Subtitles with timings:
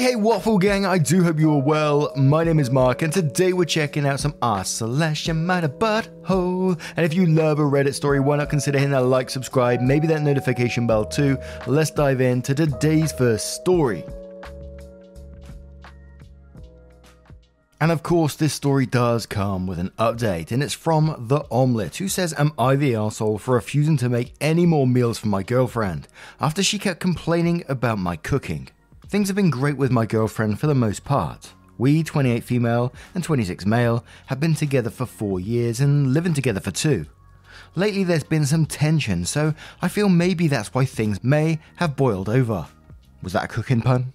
[0.00, 2.10] Hey, hey, Waffle Gang, I do hope you are well.
[2.16, 5.68] My name is Mark, and today we're checking out some R slash Am I the
[5.68, 6.80] Butthole.
[6.96, 10.06] And if you love a Reddit story, why not consider hitting that like, subscribe, maybe
[10.06, 11.36] that notification bell too.
[11.66, 14.02] Let's dive into today's first story.
[17.78, 21.96] And of course, this story does come with an update, and it's from The Omelette,
[21.96, 25.42] who says, Am I the asshole for refusing to make any more meals for my
[25.42, 26.08] girlfriend
[26.40, 28.70] after she kept complaining about my cooking?
[29.10, 31.52] Things have been great with my girlfriend for the most part.
[31.78, 36.60] We, 28 female and 26 male, have been together for four years and living together
[36.60, 37.06] for two.
[37.74, 42.28] Lately, there's been some tension, so I feel maybe that's why things may have boiled
[42.28, 42.68] over.
[43.20, 44.12] Was that a cooking pun?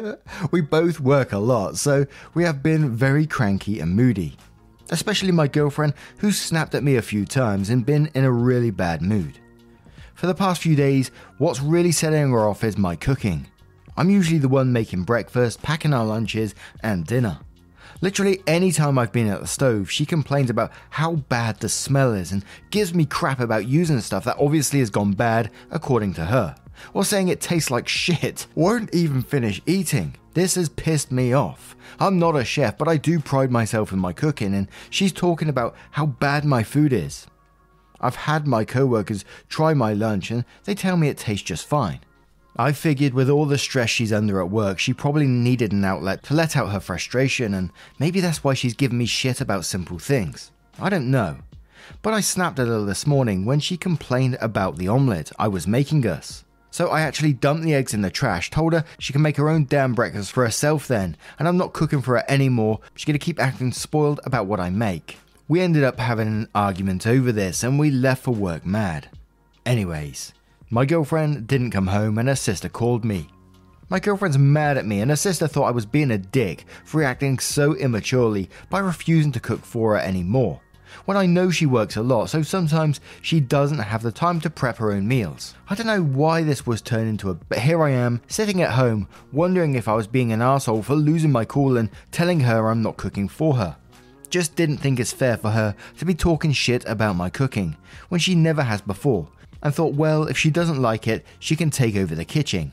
[0.50, 4.36] we both work a lot, so we have been very cranky and moody.
[4.90, 8.70] Especially my girlfriend, who's snapped at me a few times and been in a really
[8.70, 9.38] bad mood.
[10.12, 13.46] For the past few days, what's really setting her off is my cooking.
[13.96, 17.38] I'm usually the one making breakfast, packing our lunches, and dinner.
[18.00, 22.12] Literally any time I've been at the stove, she complains about how bad the smell
[22.12, 26.24] is and gives me crap about using stuff that obviously has gone bad according to
[26.24, 26.56] her,
[26.92, 30.16] or saying it tastes like shit, won't even finish eating.
[30.34, 31.76] This has pissed me off.
[32.00, 35.48] I'm not a chef, but I do pride myself in my cooking, and she's talking
[35.48, 37.26] about how bad my food is.
[38.00, 42.00] I've had my coworkers try my lunch and they tell me it tastes just fine.
[42.56, 46.22] I figured with all the stress she's under at work, she probably needed an outlet
[46.24, 49.98] to let out her frustration, and maybe that's why she's giving me shit about simple
[49.98, 50.52] things.
[50.78, 51.38] I don't know.
[52.00, 55.66] But I snapped at her this morning when she complained about the omelette I was
[55.66, 56.44] making us.
[56.70, 59.48] So I actually dumped the eggs in the trash, told her she can make her
[59.48, 62.80] own damn breakfast for herself then, and I'm not cooking for her anymore.
[62.94, 65.18] She's gonna keep acting spoiled about what I make.
[65.48, 69.08] We ended up having an argument over this, and we left for work mad.
[69.66, 70.33] Anyways,
[70.70, 73.28] my girlfriend didn't come home and her sister called me.
[73.90, 76.98] My girlfriend's mad at me and her sister thought I was being a dick for
[76.98, 80.60] reacting so immaturely by refusing to cook for her anymore.
[81.04, 84.50] When I know she works a lot, so sometimes she doesn't have the time to
[84.50, 85.54] prep her own meals.
[85.68, 88.72] I don't know why this was turned into a but here I am, sitting at
[88.72, 92.68] home, wondering if I was being an asshole for losing my cool and telling her
[92.68, 93.76] I'm not cooking for her.
[94.30, 97.76] Just didn't think it's fair for her to be talking shit about my cooking
[98.08, 99.28] when she never has before,
[99.64, 102.72] and thought, well, if she doesn't like it, she can take over the kitchen.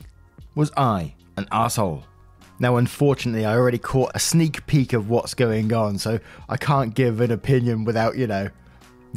[0.54, 2.04] Was I an asshole?
[2.58, 6.94] Now, unfortunately, I already caught a sneak peek of what's going on, so I can't
[6.94, 8.50] give an opinion without, you know,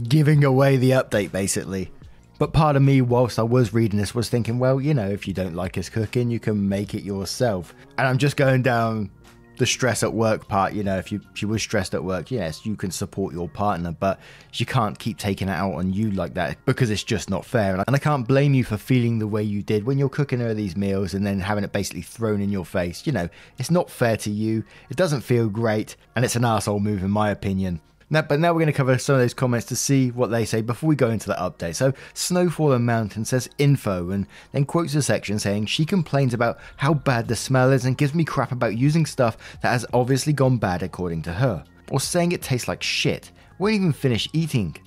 [0.07, 1.91] giving away the update basically.
[2.37, 5.27] But part of me, whilst I was reading this, was thinking, well, you know, if
[5.27, 7.73] you don't like his cooking, you can make it yourself.
[7.97, 9.09] And I'm just going down
[9.57, 12.66] the stress at work part, you know, if you she was stressed at work, yes,
[12.66, 14.19] you can support your partner, but
[14.51, 17.75] she can't keep taking it out on you like that because it's just not fair.
[17.75, 20.53] And I can't blame you for feeling the way you did when you're cooking her
[20.53, 23.05] these meals and then having it basically thrown in your face.
[23.05, 24.63] You know, it's not fair to you.
[24.89, 27.81] It doesn't feel great, and it's an asshole move in my opinion.
[28.15, 30.45] Now, but now we're going to cover some of those comments to see what they
[30.45, 31.75] say before we go into the update.
[31.75, 36.59] So, Snowfall and Mountain says info and then quotes a section saying she complains about
[36.77, 40.31] how bad the smell is and gives me crap about using stuff that has obviously
[40.31, 41.61] gone bad according to her,
[41.91, 44.77] or saying it tastes like shit, won't even finish eating.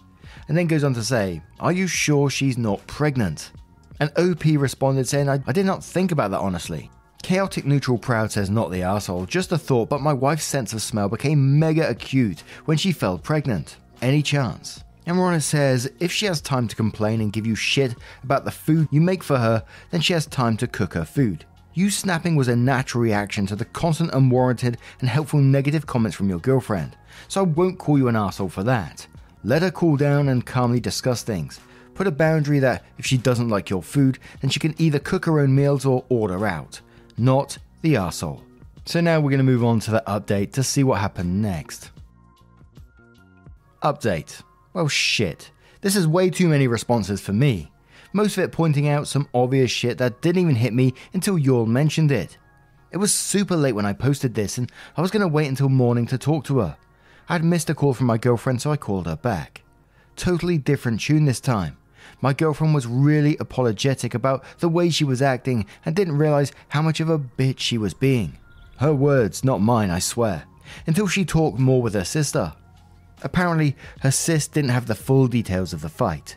[0.49, 3.53] And then goes on to say, Are you sure she's not pregnant?
[4.01, 6.91] And OP responded saying, I, I did not think about that honestly.
[7.23, 10.81] Chaotic Neutral Proud says not the asshole, just a thought, but my wife's sense of
[10.81, 13.77] smell became mega acute when she fell pregnant.
[14.01, 14.83] Any chance?
[15.07, 18.89] Ronna says if she has time to complain and give you shit about the food
[18.91, 21.45] you make for her, then she has time to cook her food.
[21.75, 26.29] You snapping was a natural reaction to the constant unwarranted and helpful negative comments from
[26.29, 29.07] your girlfriend, so I won't call you an asshole for that.
[29.45, 31.61] Let her cool down and calmly discuss things.
[31.95, 35.25] Put a boundary that if she doesn't like your food, then she can either cook
[35.25, 36.81] her own meals or order out
[37.19, 38.43] not the arsehole.
[38.85, 41.91] So now we're going to move on to the update to see what happened next.
[43.83, 44.43] Update.
[44.73, 45.51] Well, shit.
[45.81, 47.71] This is way too many responses for me.
[48.13, 51.67] Most of it pointing out some obvious shit that didn't even hit me until y'all
[51.67, 52.39] mentioned it.
[52.91, 55.69] It was super late when I posted this, and I was going to wait until
[55.69, 56.77] morning to talk to her.
[57.29, 59.63] I'd missed a call from my girlfriend, so I called her back.
[60.17, 61.77] Totally different tune this time.
[62.21, 66.83] My girlfriend was really apologetic about the way she was acting and didn't realize how
[66.83, 68.39] much of a bitch she was being.
[68.79, 70.45] Her words, not mine, I swear.
[70.87, 72.53] Until she talked more with her sister.
[73.23, 76.37] Apparently, her sis didn't have the full details of the fight.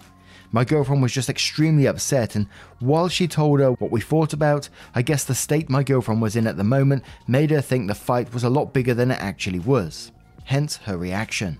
[0.54, 2.48] My girlfriend was just extremely upset, and
[2.80, 6.36] while she told her what we thought about, I guess the state my girlfriend was
[6.36, 9.22] in at the moment made her think the fight was a lot bigger than it
[9.22, 10.12] actually was.
[10.44, 11.60] Hence her reaction.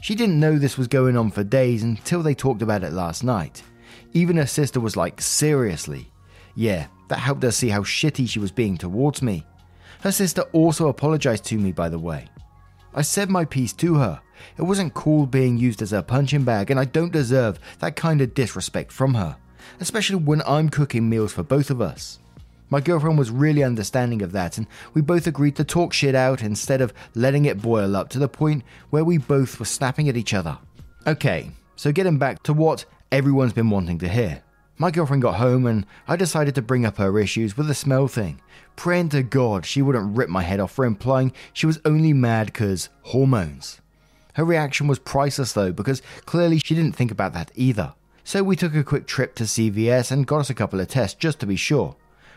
[0.00, 3.22] She didn't know this was going on for days until they talked about it last
[3.22, 3.62] night.
[4.12, 6.10] Even her sister was like, seriously.
[6.54, 9.44] Yeah, that helped her see how shitty she was being towards me.
[10.00, 12.26] Her sister also apologized to me, by the way.
[12.94, 14.20] I said my piece to her.
[14.56, 18.22] It wasn't cool being used as a punching bag, and I don't deserve that kind
[18.22, 19.36] of disrespect from her,
[19.80, 22.18] especially when I'm cooking meals for both of us.
[22.70, 26.42] My girlfriend was really understanding of that, and we both agreed to talk shit out
[26.42, 30.16] instead of letting it boil up to the point where we both were snapping at
[30.16, 30.56] each other.
[31.04, 34.42] Okay, so getting back to what everyone's been wanting to hear.
[34.78, 38.08] My girlfriend got home and I decided to bring up her issues with the smell
[38.08, 38.40] thing,
[38.76, 42.46] praying to God she wouldn't rip my head off for implying she was only mad
[42.46, 43.80] because hormones.
[44.34, 47.94] Her reaction was priceless though, because clearly she didn't think about that either.
[48.24, 51.18] So we took a quick trip to CVS and got us a couple of tests
[51.18, 51.96] just to be sure.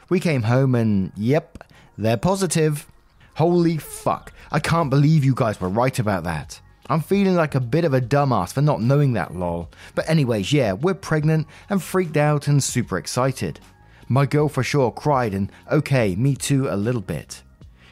[0.10, 1.64] We came home and, yep,
[1.98, 2.88] they're positive.
[3.36, 6.60] Holy fuck, I can't believe you guys were right about that.
[6.88, 9.70] I'm feeling like a bit of a dumbass for not knowing that, lol.
[9.96, 13.60] But, anyways, yeah, we're pregnant and freaked out and super excited.
[14.10, 17.42] My girl for sure cried, and okay, me too a little bit.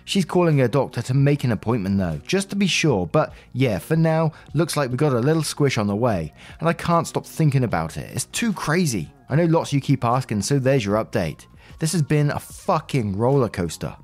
[0.03, 3.79] She's calling her doctor to make an appointment though, just to be sure, but yeah,
[3.79, 7.07] for now, looks like we got a little squish on the way, and I can't
[7.07, 8.11] stop thinking about it.
[8.13, 9.13] It's too crazy.
[9.29, 11.45] I know lots you keep asking, so there's your update.
[11.81, 13.95] This has been a fucking roller coaster.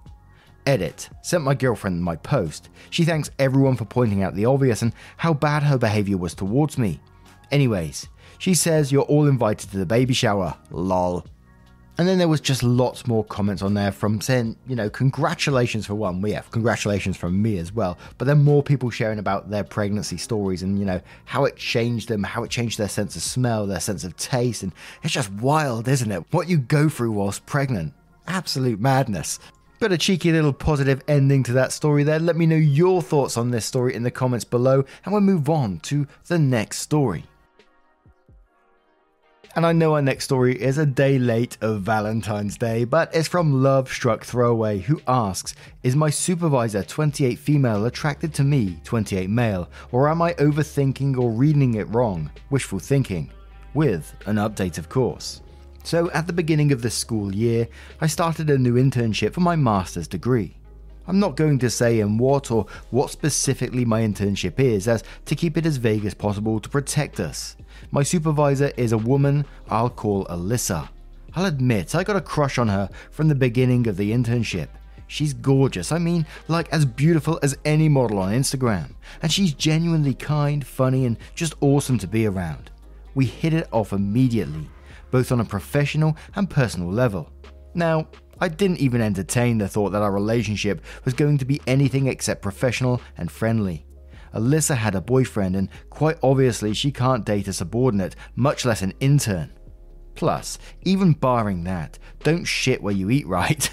[0.65, 1.09] Edit.
[1.21, 2.69] Sent my girlfriend my post.
[2.89, 6.79] She thanks everyone for pointing out the obvious and how bad her behavior was towards
[6.79, 6.99] me.
[7.51, 8.07] Anyways,
[8.39, 10.57] she says you're all invited to the baby shower.
[10.71, 11.23] Lol.
[11.99, 15.87] And then there was just lots more comments on there from saying, you know, congratulations
[15.87, 16.21] for one.
[16.21, 17.97] We have congratulations from me as well.
[18.19, 22.07] But then more people sharing about their pregnancy stories and, you know, how it changed
[22.07, 24.61] them, how it changed their sense of smell, their sense of taste.
[24.61, 26.23] And it's just wild, isn't it?
[26.31, 27.93] What you go through whilst pregnant.
[28.27, 29.39] Absolute madness.
[29.79, 32.19] But a cheeky little positive ending to that story there.
[32.19, 35.49] Let me know your thoughts on this story in the comments below, and we'll move
[35.49, 37.25] on to the next story.
[39.57, 43.27] And I know our next story is a day late of Valentine's Day, but it's
[43.27, 49.31] from Love Struck Throwaway, who asks Is my supervisor 28 female attracted to me 28
[49.31, 52.29] male, or am I overthinking or reading it wrong?
[52.51, 53.31] Wishful thinking.
[53.73, 55.41] With an update, of course.
[55.83, 57.67] So, at the beginning of this school year,
[57.99, 60.55] I started a new internship for my master's degree.
[61.07, 65.35] I'm not going to say in what or what specifically my internship is, as to
[65.35, 67.55] keep it as vague as possible to protect us.
[67.91, 70.89] My supervisor is a woman I'll call Alyssa.
[71.35, 74.69] I'll admit I got a crush on her from the beginning of the internship.
[75.07, 78.93] She's gorgeous, I mean, like as beautiful as any model on Instagram.
[79.21, 82.71] And she's genuinely kind, funny, and just awesome to be around.
[83.15, 84.69] We hit it off immediately,
[85.09, 87.31] both on a professional and personal level.
[87.73, 88.07] Now,
[88.39, 92.41] I didn't even entertain the thought that our relationship was going to be anything except
[92.41, 93.86] professional and friendly.
[94.33, 98.93] Alyssa had a boyfriend, and quite obviously, she can't date a subordinate, much less an
[98.99, 99.51] intern.
[100.15, 103.69] Plus, even barring that, don't shit where you eat, right?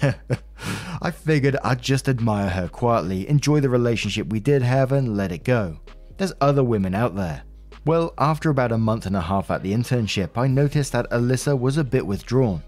[1.01, 5.31] I figured I'd just admire her quietly, enjoy the relationship we did have, and let
[5.31, 5.79] it go.
[6.17, 7.43] There's other women out there.
[7.85, 11.57] Well, after about a month and a half at the internship, I noticed that Alyssa
[11.59, 12.63] was a bit withdrawn.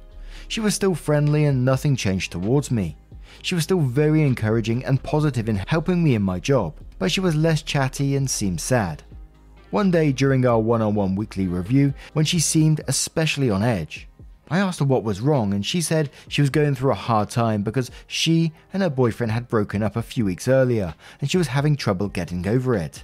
[0.48, 2.98] She was still friendly and nothing changed towards me.
[3.42, 7.20] She was still very encouraging and positive in helping me in my job, but she
[7.20, 9.04] was less chatty and seemed sad.
[9.70, 14.08] One day during our one on one weekly review, when she seemed especially on edge,
[14.50, 17.30] I asked her what was wrong, and she said she was going through a hard
[17.30, 21.38] time because she and her boyfriend had broken up a few weeks earlier and she
[21.38, 23.04] was having trouble getting over it.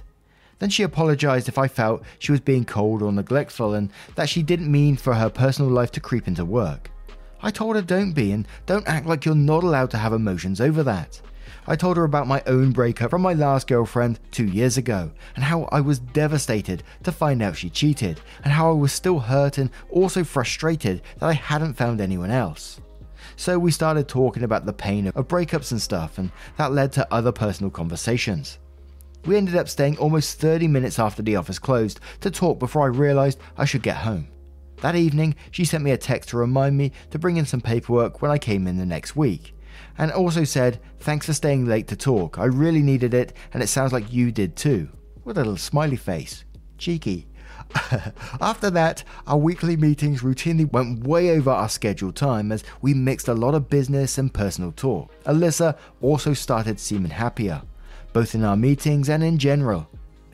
[0.58, 4.42] Then she apologized if I felt she was being cold or neglectful and that she
[4.42, 6.90] didn't mean for her personal life to creep into work.
[7.42, 10.62] I told her don't be and don't act like you're not allowed to have emotions
[10.62, 11.20] over that.
[11.66, 15.44] I told her about my own breakup from my last girlfriend two years ago, and
[15.44, 19.56] how I was devastated to find out she cheated, and how I was still hurt
[19.56, 22.80] and also frustrated that I hadn't found anyone else.
[23.36, 27.12] So we started talking about the pain of breakups and stuff, and that led to
[27.12, 28.58] other personal conversations.
[29.24, 32.86] We ended up staying almost 30 minutes after the office closed to talk before I
[32.86, 34.28] realised I should get home.
[34.82, 38.20] That evening, she sent me a text to remind me to bring in some paperwork
[38.20, 39.53] when I came in the next week,
[39.98, 42.38] and also said, Thanks for staying late to talk.
[42.38, 44.88] I really needed it, and it sounds like you did too.
[45.24, 46.44] With a little smiley face.
[46.78, 47.26] Cheeky.
[48.40, 53.28] After that, our weekly meetings routinely went way over our scheduled time as we mixed
[53.28, 55.10] a lot of business and personal talk.
[55.24, 57.62] Alyssa also started seeming happier,
[58.12, 59.88] both in our meetings and in general.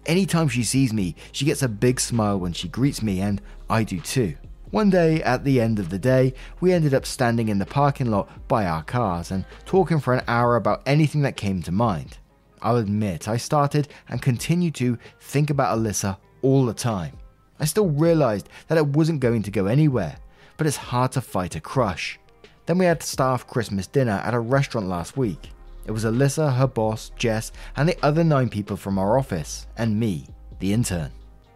[0.06, 3.85] Anytime she sees me, she gets a big smile when she greets me, and I
[3.85, 4.37] do too.
[4.70, 8.08] One day, at the end of the day, we ended up standing in the parking
[8.08, 12.18] lot by our cars and talking for an hour about anything that came to mind.
[12.62, 17.16] I'll admit, I started and continue to think about Alyssa all the time.
[17.58, 20.16] I still realized that it wasn't going to go anywhere,
[20.56, 22.20] but it's hard to fight a crush.
[22.66, 25.50] Then we had staff Christmas dinner at a restaurant last week.
[25.84, 29.98] It was Alyssa, her boss, Jess, and the other nine people from our office, and
[29.98, 30.28] me,
[30.60, 31.10] the intern.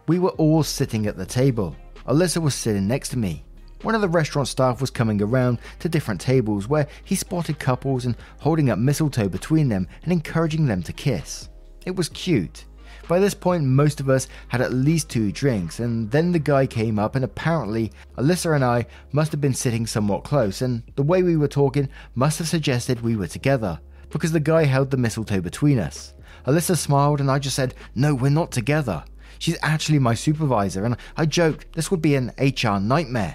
[0.08, 1.76] We were all sitting at the table.
[2.06, 3.44] Alyssa was sitting next to me.
[3.82, 8.06] One of the restaurant staff was coming around to different tables where he spotted couples
[8.06, 11.48] and holding up mistletoe between them and encouraging them to kiss.
[11.84, 12.64] It was cute.
[13.08, 16.66] By this point, most of us had at least two drinks, and then the guy
[16.66, 21.02] came up, and apparently, Alyssa and I must have been sitting somewhat close, and the
[21.02, 24.96] way we were talking must have suggested we were together, because the guy held the
[24.96, 26.14] mistletoe between us.
[26.46, 29.04] Alyssa smiled, and I just said, No, we're not together.
[29.38, 33.34] She's actually my supervisor, and I joked this would be an HR nightmare.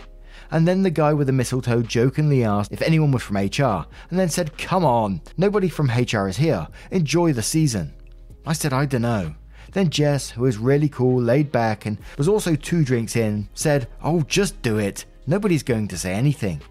[0.52, 4.20] And then the guy with the mistletoe jokingly asked if anyone was from HR, and
[4.20, 6.68] then said, Come on, nobody from HR is here.
[6.92, 7.94] Enjoy the season.
[8.46, 9.36] I said, I dunno.
[9.72, 13.88] Then Jess, who is really cool, laid back, and was also two drinks in, said,
[14.04, 15.06] Oh, just do it.
[15.28, 16.62] Nobody's going to say anything.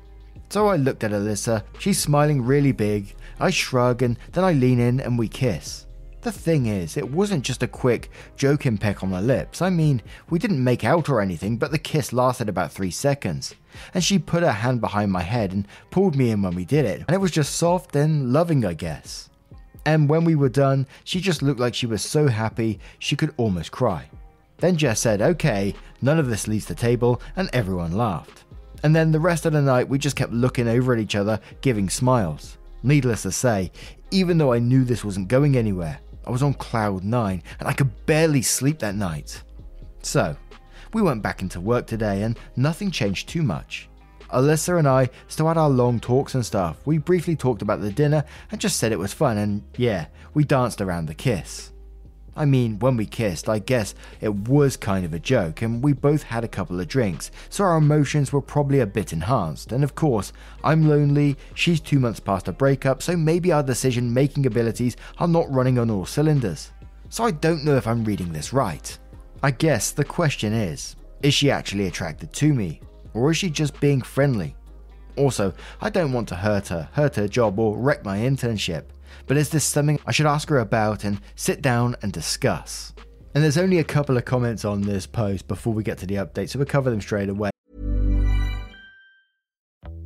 [0.51, 3.15] So I looked at Alyssa, she's smiling really big.
[3.39, 5.87] I shrug, and then I lean in and we kiss.
[6.29, 9.63] The thing is, it wasn't just a quick, joking peck on the lips.
[9.63, 13.55] I mean, we didn't make out or anything, but the kiss lasted about three seconds.
[13.95, 16.85] And she put her hand behind my head and pulled me in when we did
[16.85, 19.31] it, and it was just soft and loving, I guess.
[19.87, 23.33] And when we were done, she just looked like she was so happy she could
[23.39, 24.05] almost cry.
[24.59, 28.45] Then Jess said, Okay, none of this leaves the table, and everyone laughed.
[28.83, 31.41] And then the rest of the night, we just kept looking over at each other,
[31.63, 32.59] giving smiles.
[32.83, 33.73] Needless to say,
[34.11, 37.73] even though I knew this wasn't going anywhere, I was on cloud nine and I
[37.73, 39.43] could barely sleep that night.
[40.03, 40.37] So,
[40.93, 43.89] we went back into work today and nothing changed too much.
[44.31, 46.87] Alyssa and I still had our long talks and stuff.
[46.87, 50.45] We briefly talked about the dinner and just said it was fun, and yeah, we
[50.45, 51.73] danced around the kiss.
[52.39, 55.93] I mean, when we kissed, I guess it was kind of a joke, and we
[55.93, 59.73] both had a couple of drinks, so our emotions were probably a bit enhanced.
[59.73, 64.15] And of course, I'm lonely, she's two months past a breakup, so maybe our decision
[64.15, 66.71] making abilities are not running on all cylinders.
[67.09, 68.97] So I don't know if I'm reading this right.
[69.43, 72.81] I guess the question is is she actually attracted to me?
[73.15, 74.55] Or is she just being friendly?
[75.17, 78.85] Also, I don't want to hurt her, hurt her job, or wreck my internship.
[79.27, 82.93] But is this something I should ask her about and sit down and discuss?
[83.35, 86.17] And there's only a couple of comments on this post before we get to the
[86.17, 87.51] update, so we'll cover them straight away.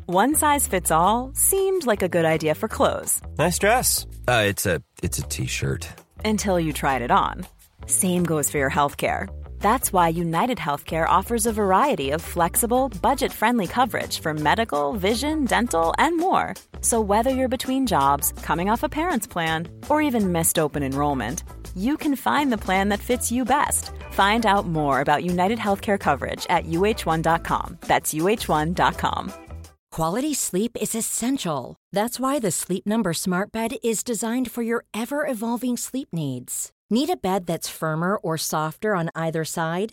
[0.07, 3.21] One size fits all seemed like a good idea for clothes.
[3.39, 4.07] Nice dress.
[4.29, 5.89] Uh, it's a it's a t-shirt.
[6.25, 7.47] Until you tried it on.
[7.87, 9.29] Same goes for your healthcare.
[9.61, 15.47] That's why United Healthcare offers a variety of flexible, budget friendly coverage for medical, vision,
[15.47, 16.55] dental, and more.
[16.83, 21.45] So, whether you're between jobs, coming off a parent's plan, or even missed open enrollment,
[21.75, 23.93] you can find the plan that fits you best.
[24.11, 27.79] Find out more about United Healthcare coverage at uh1.com.
[27.87, 29.33] That's uh1.com.
[29.93, 31.77] Quality sleep is essential.
[31.93, 36.73] That's why the Sleep Number Smart Bed is designed for your ever evolving sleep needs.
[36.89, 39.93] Need a bed that's firmer or softer on either side?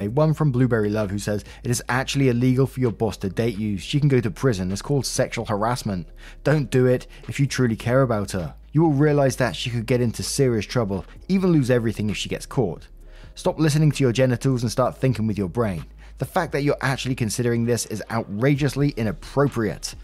[0.00, 3.28] A one from Blueberry Love who says it is actually illegal for your boss to
[3.28, 3.78] date you.
[3.78, 4.70] She can go to prison.
[4.70, 6.06] It's called sexual harassment.
[6.44, 8.54] Don't do it if you truly care about her.
[8.70, 12.28] You will realize that she could get into serious trouble, even lose everything if she
[12.28, 12.86] gets caught.
[13.34, 15.84] Stop listening to your genitals and start thinking with your brain.
[16.18, 19.96] The fact that you're actually considering this is outrageously inappropriate.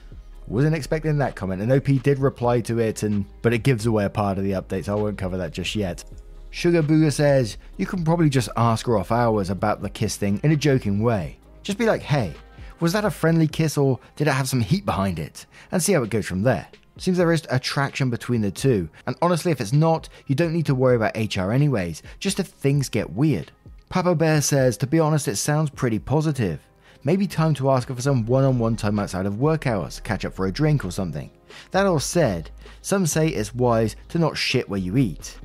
[0.49, 4.07] Wasn't expecting that comment, and OP did reply to it, and but it gives away
[4.07, 6.03] a part of the update, so I won't cover that just yet.
[6.55, 10.39] Sugar Booger says, You can probably just ask her off hours about the kiss thing
[10.45, 11.37] in a joking way.
[11.65, 12.33] Just be like, hey,
[12.79, 15.47] was that a friendly kiss or did it have some heat behind it?
[15.73, 16.69] And see how it goes from there.
[16.97, 20.67] Seems there is attraction between the two, and honestly, if it's not, you don't need
[20.67, 23.51] to worry about HR anyways, just if things get weird.
[23.89, 26.61] Papa Bear says, to be honest, it sounds pretty positive.
[27.03, 29.99] Maybe time to ask her for some one on one time outside of work hours,
[29.99, 31.33] catch up for a drink or something.
[31.73, 35.37] That all said, some say it's wise to not shit where you eat.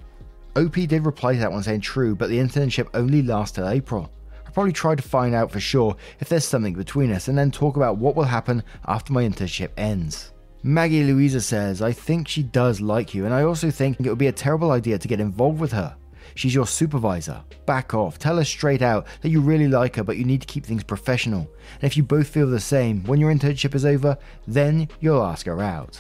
[0.56, 4.12] OP did reply to that one saying true, but the internship only lasts till April.
[4.46, 7.51] I'll probably try to find out for sure if there's something between us and then
[7.51, 10.34] talk about what will happen after my internship ends.
[10.63, 14.18] Maggie Louisa says, I think she does like you, and I also think it would
[14.18, 15.96] be a terrible idea to get involved with her.
[16.36, 17.41] She's your supervisor.
[17.65, 18.18] Back off.
[18.20, 20.84] Tell her straight out that you really like her, but you need to keep things
[20.84, 21.50] professional.
[21.75, 25.46] And if you both feel the same, when your internship is over, then you'll ask
[25.46, 26.00] her out.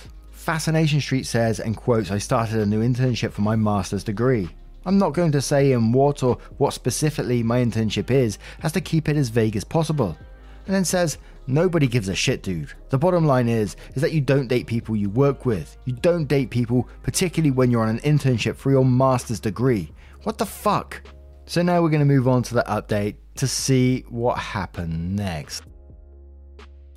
[0.49, 4.49] Fascination Street says, and quotes, I started a new internship for my master's degree.
[4.83, 8.81] I'm not going to say in what or what specifically my internship is, as to
[8.81, 10.17] keep it as vague as possible.
[10.65, 12.73] And then says, Nobody gives a shit, dude.
[12.89, 15.77] The bottom line is, is that you don't date people you work with.
[15.85, 19.91] You don't date people, particularly when you're on an internship for your master's degree.
[20.23, 20.99] What the fuck?
[21.45, 25.61] So now we're going to move on to the update to see what happened next.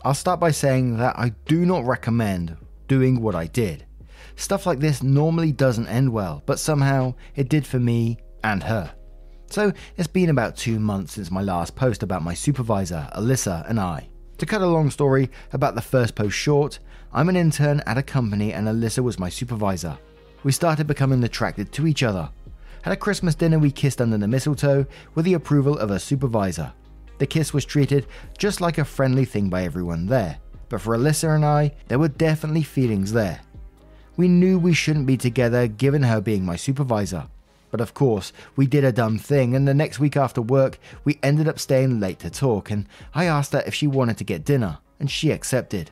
[0.06, 2.56] I'll start by saying that I do not recommend
[2.92, 3.86] doing what I did.
[4.36, 8.92] Stuff like this normally doesn't end well, but somehow it did for me and her.
[9.46, 13.80] So it's been about two months since my last post about my supervisor, Alyssa, and
[13.80, 14.10] I.
[14.36, 16.80] To cut a long story about the first post short,
[17.14, 19.96] I'm an intern at a company and Alyssa was my supervisor.
[20.42, 22.28] We started becoming attracted to each other.
[22.84, 24.84] At a Christmas dinner, we kissed under the mistletoe
[25.14, 26.74] with the approval of a supervisor.
[27.16, 28.06] The kiss was treated
[28.36, 30.38] just like a friendly thing by everyone there,
[30.72, 33.42] but for Alyssa and I, there were definitely feelings there.
[34.16, 37.28] We knew we shouldn't be together given her being my supervisor.
[37.70, 41.18] But of course, we did a dumb thing, and the next week after work, we
[41.22, 44.46] ended up staying late to talk, and I asked her if she wanted to get
[44.46, 45.90] dinner, and she accepted.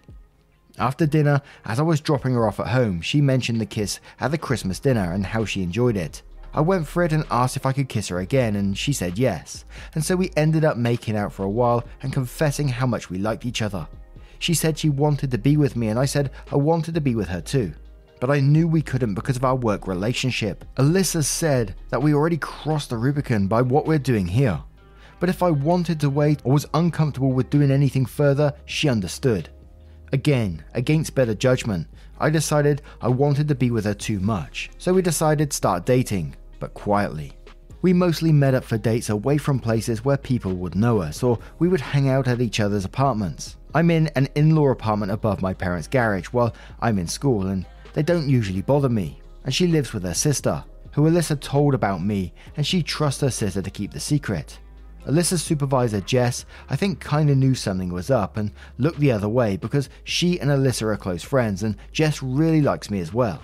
[0.79, 4.31] After dinner, as I was dropping her off at home, she mentioned the kiss at
[4.31, 6.23] the Christmas dinner and how she enjoyed it.
[6.55, 9.19] I went for it and asked if I could kiss her again, and she said
[9.19, 9.67] yes.
[9.95, 13.19] And so we ended up making out for a while and confessing how much we
[13.19, 13.87] liked each other.
[14.41, 17.15] She said she wanted to be with me, and I said I wanted to be
[17.15, 17.73] with her too
[18.21, 20.65] but I knew we couldn't because of our work relationship.
[20.77, 24.63] Alyssa said that we already crossed the Rubicon by what we're doing here.
[25.19, 29.49] But if I wanted to wait or was uncomfortable with doing anything further, she understood.
[30.13, 31.87] Again, against better judgment,
[32.19, 36.37] I decided I wanted to be with her too much, so we decided start dating,
[36.59, 37.33] but quietly.
[37.83, 41.39] We mostly met up for dates away from places where people would know us, or
[41.59, 43.57] we would hang out at each other's apartments.
[43.75, 47.67] I'm in an in law apartment above my parents' garage while I'm in school, and
[47.93, 52.03] they don't usually bother me, and she lives with her sister, who Alyssa told about
[52.03, 54.59] me, and she trusts her sister to keep the secret.
[55.07, 59.57] Alyssa's supervisor, Jess, I think kinda knew something was up and looked the other way
[59.57, 63.41] because she and Alyssa are close friends, and Jess really likes me as well.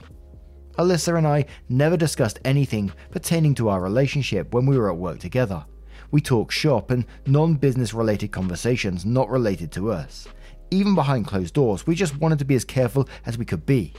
[0.76, 5.18] Alyssa and I never discussed anything pertaining to our relationship when we were at work
[5.18, 5.64] together.
[6.10, 10.28] We talk shop and non business related conversations not related to us.
[10.70, 13.92] Even behind closed doors, we just wanted to be as careful as we could be.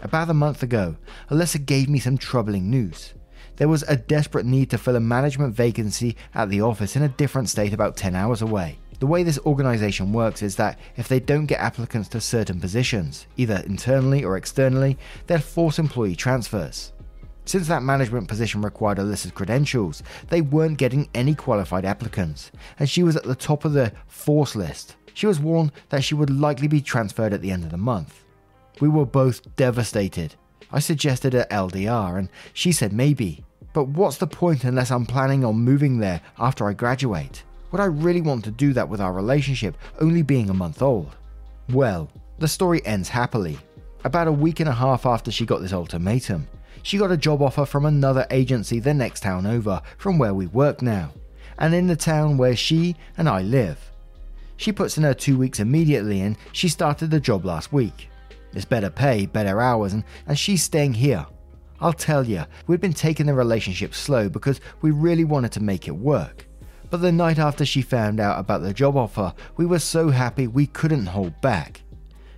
[0.00, 0.96] About a month ago,
[1.30, 3.14] Alyssa gave me some troubling news.
[3.56, 7.08] There was a desperate need to fill a management vacancy at the office in a
[7.08, 8.78] different state about 10 hours away.
[8.98, 13.26] The way this organization works is that if they don't get applicants to certain positions,
[13.36, 16.93] either internally or externally, they'll force employee transfers.
[17.46, 23.02] Since that management position required Alyssa's credentials, they weren't getting any qualified applicants, and she
[23.02, 24.96] was at the top of the force list.
[25.12, 28.24] She was warned that she would likely be transferred at the end of the month.
[28.80, 30.34] We were both devastated.
[30.72, 33.44] I suggested a LDR, and she said maybe.
[33.74, 37.42] But what's the point unless I'm planning on moving there after I graduate?
[37.70, 41.14] Would I really want to do that with our relationship only being a month old?
[41.70, 43.58] Well, the story ends happily.
[44.04, 46.46] About a week and a half after she got this ultimatum,
[46.82, 50.46] she got a job offer from another agency the next town over from where we
[50.46, 51.12] work now,
[51.58, 53.90] and in the town where she and I live.
[54.56, 58.08] She puts in her two weeks immediately and she started the job last week.
[58.52, 61.26] It's better pay, better hours, and, and she's staying here.
[61.80, 65.88] I'll tell you, we'd been taking the relationship slow because we really wanted to make
[65.88, 66.46] it work.
[66.88, 70.46] But the night after she found out about the job offer, we were so happy
[70.46, 71.82] we couldn't hold back.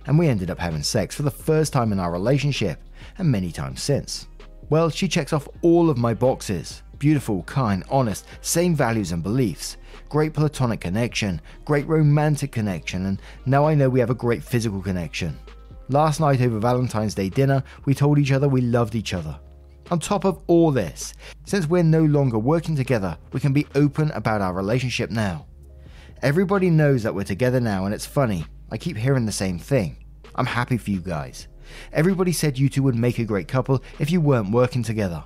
[0.07, 2.81] And we ended up having sex for the first time in our relationship,
[3.17, 4.26] and many times since.
[4.69, 9.77] Well, she checks off all of my boxes beautiful, kind, honest, same values and beliefs,
[10.09, 14.81] great platonic connection, great romantic connection, and now I know we have a great physical
[14.81, 15.37] connection.
[15.89, 19.39] Last night over Valentine's Day dinner, we told each other we loved each other.
[19.91, 21.13] On top of all this,
[21.45, 25.45] since we're no longer working together, we can be open about our relationship now.
[26.23, 30.03] Everybody knows that we're together now, and it's funny, I keep hearing the same thing.
[30.35, 31.47] I'm happy for you guys.
[31.93, 35.23] Everybody said you two would make a great couple if you weren't working together.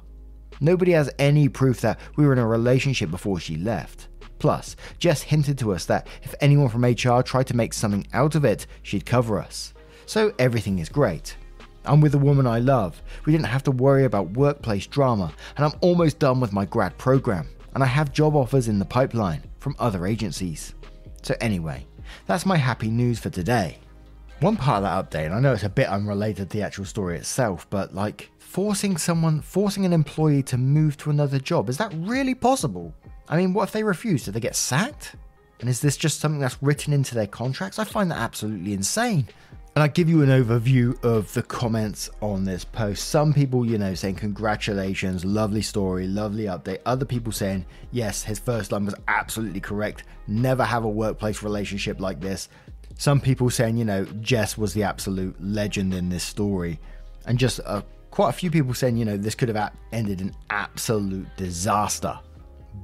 [0.60, 4.08] Nobody has any proof that we were in a relationship before she left.
[4.38, 8.36] Plus, Jess hinted to us that if anyone from HR tried to make something out
[8.36, 9.74] of it, she'd cover us.
[10.06, 11.36] So everything is great.
[11.86, 13.02] I'm with the woman I love.
[13.26, 16.98] We didn't have to worry about workplace drama, and I'm almost done with my grad
[16.98, 20.76] program, and I have job offers in the pipeline from other agencies.
[21.24, 21.86] So, anyway,
[22.28, 23.80] that's my happy news for today.
[24.42, 26.86] One part of that update, and I know it's a bit unrelated to the actual
[26.86, 31.78] story itself, but like forcing someone, forcing an employee to move to another job, is
[31.78, 32.92] that really possible?
[33.30, 34.26] I mean, what if they refuse?
[34.26, 35.16] Do they get sacked?
[35.60, 37.78] And is this just something that's written into their contracts?
[37.78, 39.28] I find that absolutely insane.
[39.76, 43.10] And I give you an overview of the comments on this post.
[43.10, 46.80] Some people, you know, saying congratulations, lovely story, lovely update.
[46.88, 50.04] Other people saying, yes, his first line was absolutely correct.
[50.28, 52.50] Never have a workplace relationship like this.
[53.02, 56.80] Some people saying, you know, Jess was the absolute legend in this story.
[57.26, 60.36] And just uh, quite a few people saying, you know, this could have ended in
[60.52, 62.20] absolute disaster.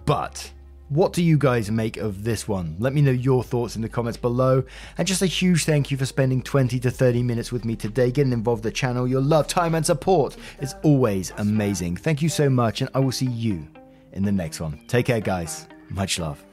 [0.07, 0.51] But
[0.89, 2.75] what do you guys make of this one?
[2.79, 4.63] Let me know your thoughts in the comments below.
[4.97, 8.09] And just a huge thank you for spending 20 to 30 minutes with me today,
[8.09, 9.07] getting involved with the channel.
[9.07, 11.95] Your love, time, and support is always amazing.
[11.95, 13.67] Thank you so much, and I will see you
[14.13, 14.79] in the next one.
[14.87, 15.67] Take care, guys.
[15.91, 16.43] Much love.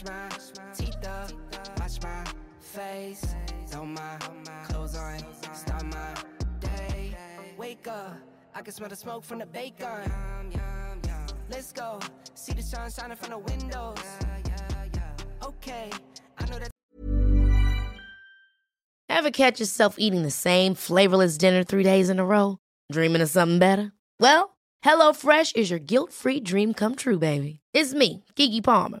[0.00, 1.32] Brush my teeth up,
[1.78, 2.24] wash my
[2.60, 3.34] face,
[3.68, 4.18] throw my
[4.64, 5.18] clothes on
[5.54, 6.14] start my
[6.60, 7.16] day.
[7.58, 8.16] Wake up,
[8.54, 10.10] I can smell the smoke from the bacon.
[11.50, 12.00] Let's go,
[12.34, 13.98] see the sun shining from the windows.
[15.44, 15.90] Okay,
[16.38, 16.70] I know that.
[19.08, 22.58] Ever catch yourself eating the same flavorless dinner three days in a row?
[22.90, 23.92] Dreaming of something better?
[24.18, 27.60] Well, HelloFresh is your guilt free dream come true, baby.
[27.74, 29.00] It's me, Keke Palmer.